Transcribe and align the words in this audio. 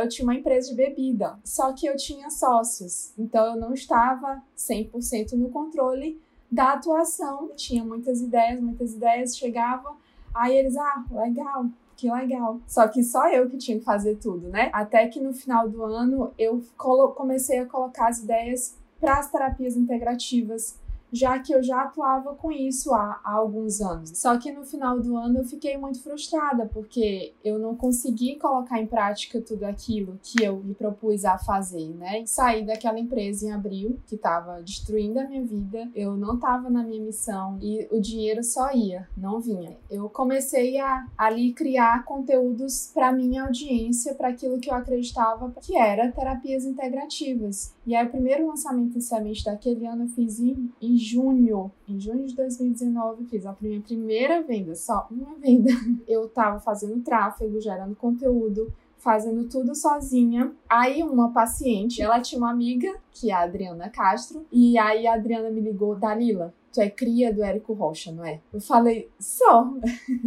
eu 0.00 0.08
tinha 0.08 0.24
uma 0.24 0.34
empresa 0.34 0.70
de 0.70 0.74
bebida, 0.74 1.38
só 1.44 1.72
que 1.72 1.86
eu 1.86 1.96
tinha 1.96 2.30
sócios, 2.30 3.12
então 3.18 3.54
eu 3.54 3.56
não 3.56 3.72
estava 3.72 4.42
100% 4.56 5.32
no 5.32 5.50
controle 5.50 6.20
da 6.50 6.72
atuação. 6.72 7.50
Tinha 7.54 7.84
muitas 7.84 8.20
ideias, 8.20 8.60
muitas 8.60 8.94
ideias, 8.94 9.36
chegava, 9.36 9.94
aí 10.34 10.56
eles, 10.56 10.76
ah, 10.76 11.04
legal, 11.12 11.66
que 11.96 12.10
legal. 12.10 12.60
Só 12.66 12.88
que 12.88 13.04
só 13.04 13.28
eu 13.28 13.48
que 13.48 13.56
tinha 13.56 13.78
que 13.78 13.84
fazer 13.84 14.16
tudo, 14.16 14.48
né? 14.48 14.70
Até 14.72 15.06
que 15.06 15.20
no 15.20 15.32
final 15.32 15.68
do 15.68 15.84
ano 15.84 16.32
eu 16.38 16.62
comecei 17.14 17.58
a 17.58 17.66
colocar 17.66 18.08
as 18.08 18.20
ideias 18.20 18.76
para 18.98 19.18
as 19.18 19.30
terapias 19.30 19.76
integrativas 19.76 20.78
já 21.12 21.38
que 21.38 21.54
eu 21.54 21.62
já 21.62 21.82
atuava 21.82 22.34
com 22.34 22.50
isso 22.52 22.92
há, 22.94 23.20
há, 23.24 23.32
alguns 23.32 23.80
anos. 23.80 24.12
Só 24.14 24.38
que 24.38 24.52
no 24.52 24.64
final 24.64 25.00
do 25.00 25.16
ano 25.16 25.38
eu 25.38 25.44
fiquei 25.44 25.76
muito 25.76 26.02
frustrada, 26.02 26.66
porque 26.66 27.34
eu 27.44 27.58
não 27.58 27.74
consegui 27.74 28.36
colocar 28.36 28.80
em 28.80 28.86
prática 28.86 29.40
tudo 29.40 29.64
aquilo 29.64 30.18
que 30.22 30.42
eu 30.42 30.58
me 30.58 30.74
propus 30.74 31.24
a 31.24 31.38
fazer, 31.38 31.88
né? 31.96 32.24
Saí 32.26 32.64
daquela 32.64 32.98
empresa 32.98 33.46
em 33.46 33.52
abril, 33.52 33.98
que 34.06 34.14
estava 34.14 34.62
destruindo 34.62 35.18
a 35.18 35.24
minha 35.24 35.44
vida, 35.44 35.88
eu 35.94 36.16
não 36.16 36.34
estava 36.34 36.68
na 36.70 36.82
minha 36.82 37.02
missão 37.02 37.58
e 37.60 37.88
o 37.90 38.00
dinheiro 38.00 38.42
só 38.42 38.72
ia, 38.72 39.08
não 39.16 39.40
vinha. 39.40 39.76
Eu 39.90 40.08
comecei 40.08 40.78
a 40.78 41.06
ali 41.16 41.52
criar 41.52 42.04
conteúdos 42.04 42.90
para 42.92 43.12
minha 43.12 43.44
audiência, 43.44 44.14
para 44.14 44.28
aquilo 44.28 44.60
que 44.60 44.70
eu 44.70 44.74
acreditava 44.74 45.52
que 45.60 45.76
era 45.76 46.10
terapias 46.12 46.64
integrativas. 46.64 47.74
E 47.86 47.94
aí 47.94 48.06
o 48.06 48.10
primeiro 48.10 48.46
lançamento 48.46 48.96
em 48.96 49.00
semente 49.00 49.44
daquele 49.44 49.86
ano 49.86 50.04
eu 50.04 50.08
fiz 50.08 50.38
em, 50.38 50.70
em 50.80 50.96
junho, 51.02 51.70
em 51.88 51.98
junho 51.98 52.26
de 52.26 52.34
2019, 52.34 53.24
fiz 53.24 53.46
a 53.46 53.56
minha 53.60 53.80
primeira 53.80 54.42
venda, 54.42 54.74
só 54.74 55.08
uma 55.10 55.34
venda. 55.36 55.70
Eu 56.06 56.28
tava 56.28 56.60
fazendo 56.60 57.02
tráfego, 57.02 57.60
gerando 57.60 57.96
conteúdo, 57.96 58.72
fazendo 59.00 59.48
tudo 59.48 59.74
sozinha. 59.74 60.52
Aí 60.68 61.02
uma 61.02 61.32
paciente, 61.32 62.00
ela 62.00 62.20
tinha 62.20 62.38
uma 62.38 62.50
amiga, 62.50 62.94
que 63.10 63.30
é 63.30 63.34
a 63.34 63.42
Adriana 63.42 63.88
Castro, 63.88 64.46
e 64.52 64.78
aí 64.78 65.06
a 65.06 65.14
Adriana 65.14 65.50
me 65.50 65.60
ligou, 65.60 65.96
Dalila, 65.96 66.54
tu 66.72 66.80
é 66.80 66.88
cria 66.88 67.32
do 67.32 67.42
Érico 67.42 67.72
Rocha, 67.72 68.12
não 68.12 68.24
é? 68.24 68.40
Eu 68.52 68.60
falei, 68.60 69.10
só. 69.18 69.72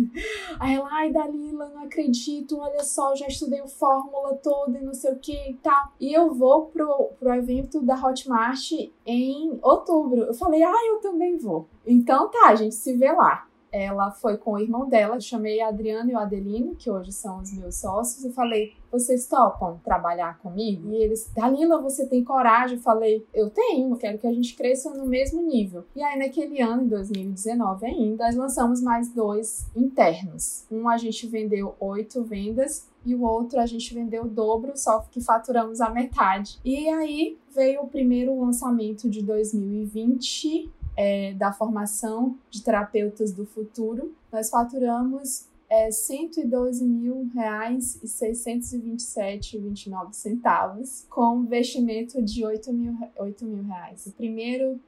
Aí 0.59 0.75
ela, 0.75 0.89
ai, 0.91 1.11
Dalila, 1.11 1.69
não 1.69 1.83
acredito, 1.83 2.59
olha 2.59 2.83
só, 2.83 3.15
já 3.15 3.27
estudei 3.27 3.61
o 3.61 3.67
fórmula 3.67 4.35
toda 4.35 4.77
e 4.77 4.83
não 4.83 4.93
sei 4.93 5.13
o 5.13 5.19
que 5.19 5.51
e 5.51 5.53
tal. 5.55 5.93
E 5.99 6.13
eu 6.13 6.33
vou 6.33 6.65
pro, 6.65 7.11
pro 7.17 7.33
evento 7.33 7.81
da 7.81 7.95
Hotmart 7.95 8.71
em 9.05 9.57
outubro. 9.61 10.23
Eu 10.23 10.33
falei, 10.33 10.61
ai, 10.63 10.89
eu 10.89 10.99
também 10.99 11.37
vou. 11.37 11.67
Então 11.85 12.29
tá, 12.29 12.49
a 12.49 12.55
gente 12.55 12.75
se 12.75 12.93
vê 12.93 13.11
lá 13.11 13.47
ela 13.73 14.11
foi 14.11 14.37
com 14.37 14.51
o 14.53 14.59
irmão 14.59 14.87
dela. 14.87 15.19
Chamei 15.19 15.59
a 15.59 15.69
Adriana 15.69 16.11
e 16.11 16.13
o 16.13 16.19
Adelino, 16.19 16.75
que 16.75 16.91
hoje 16.91 17.11
são 17.11 17.41
os 17.41 17.51
meus 17.51 17.75
sócios, 17.77 18.23
e 18.23 18.31
falei: 18.31 18.73
vocês 18.91 19.25
topam 19.27 19.79
trabalhar 19.83 20.37
comigo? 20.37 20.91
E 20.91 20.97
eles, 20.97 21.31
Dalila, 21.35 21.81
você 21.81 22.05
tem 22.05 22.23
coragem? 22.23 22.77
Eu 22.77 22.83
falei: 22.83 23.25
eu 23.33 23.49
tenho, 23.49 23.97
quero 23.97 24.19
que 24.19 24.27
a 24.27 24.31
gente 24.31 24.55
cresça 24.55 24.93
no 24.93 25.07
mesmo 25.07 25.41
nível. 25.41 25.83
E 25.95 26.03
aí, 26.03 26.19
naquele 26.19 26.61
ano, 26.61 26.83
em 26.83 26.87
2019 26.87 27.85
ainda, 27.87 28.25
nós 28.25 28.35
lançamos 28.35 28.79
mais 28.79 29.09
dois 29.09 29.65
internos. 29.75 30.65
Um 30.71 30.87
a 30.87 30.95
gente 30.97 31.25
vendeu 31.25 31.75
oito 31.79 32.23
vendas 32.23 32.87
e 33.03 33.15
o 33.15 33.23
outro 33.23 33.59
a 33.59 33.65
gente 33.65 33.93
vendeu 33.93 34.23
o 34.23 34.29
dobro, 34.29 34.73
só 34.75 34.99
que 35.11 35.19
faturamos 35.19 35.81
a 35.81 35.89
metade. 35.89 36.59
E 36.63 36.87
aí 36.89 37.37
veio 37.53 37.81
o 37.81 37.87
primeiro 37.87 38.39
lançamento 38.39 39.09
de 39.09 39.23
2020 39.23 40.71
é, 40.95 41.33
da 41.33 41.51
formação 41.51 42.37
de 42.49 42.63
terapeutas 42.63 43.31
do 43.31 43.45
futuro, 43.45 44.13
nós 44.31 44.49
faturamos 44.49 45.45
é, 45.69 45.91
112 45.91 46.85
mil 46.85 47.29
reais 47.33 47.99
e 48.03 48.07
627,29 48.07 50.13
centavos, 50.13 51.05
com 51.09 51.41
investimento 51.41 52.21
de 52.21 52.45
8 52.45 52.71
mil, 52.71 52.95
8 53.17 53.45
mil 53.45 53.63
reais. 53.63 54.05
O 54.05 54.11
primeiro 54.11 54.79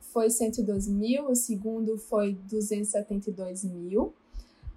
foi 0.00 0.30
112 0.30 0.92
mil, 0.92 1.28
o 1.28 1.34
segundo 1.34 1.98
foi 1.98 2.34
272 2.48 3.64
mil, 3.64 4.14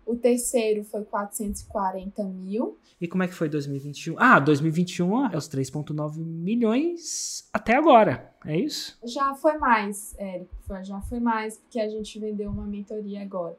o 0.06 0.16
terceiro 0.16 0.84
foi 0.84 1.04
440 1.04 2.24
mil. 2.24 2.78
E 3.00 3.08
como 3.08 3.24
é 3.24 3.28
que 3.28 3.34
foi 3.34 3.50
2021? 3.50 4.16
Ah, 4.18 4.40
2021 4.40 5.32
é 5.32 5.38
os 5.38 5.48
3,9 5.50 6.18
milhões 6.18 7.50
até 7.54 7.76
agora, 7.76 8.34
é 8.46 8.58
isso? 8.58 8.98
Já 9.04 9.34
foi 9.34 9.58
mais, 9.58 10.16
Érico, 10.18 10.54
já 10.84 11.02
foi 11.02 11.20
mais, 11.20 11.58
porque 11.58 11.80
a 11.80 11.90
gente 11.90 12.20
vendeu 12.20 12.50
uma 12.50 12.66
mentoria 12.66 13.22
agora. 13.22 13.58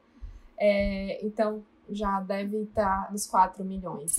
É, 0.57 1.25
então, 1.25 1.63
já 1.89 2.21
deve 2.21 2.63
estar 2.63 3.11
nos 3.11 3.27
4 3.27 3.65
milhões. 3.65 4.17